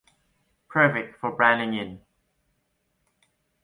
Perfect 0.67 1.19
for 1.19 1.31
blending 1.35 1.75
in. 1.75 2.01